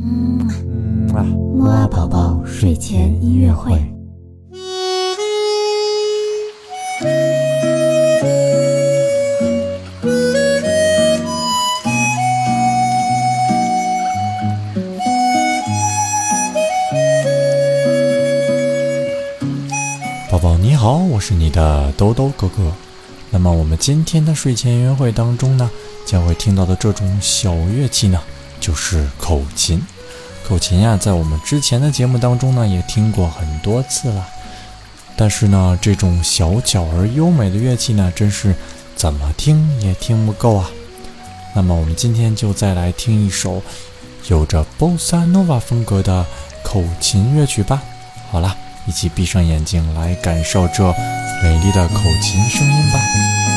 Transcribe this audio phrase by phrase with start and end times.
[0.00, 0.38] 嗯
[1.12, 3.72] 啊，木啊宝宝睡前音乐会。
[20.30, 22.72] 宝宝你好，我是你的兜兜哥哥。
[23.30, 25.68] 那么我们今天的睡前音乐会当中呢，
[26.06, 28.20] 将会听到的这种小乐器呢，
[28.60, 29.82] 就是口琴。
[30.46, 34.26] 口琴呀，在我们之前的节目当中呢，也听过很多次了。
[35.16, 38.54] 但是呢，这种小巧而优美的乐器呢，真是
[38.96, 40.70] 怎么听也听不够啊。
[41.54, 43.62] 那么我们今天就再来听一首
[44.28, 46.24] 有着 bossa nova 风格的
[46.62, 47.82] 口琴乐曲吧。
[48.30, 48.56] 好了。
[48.86, 50.82] 一起闭上眼睛，来感受这
[51.42, 53.47] 美丽的口琴声音吧。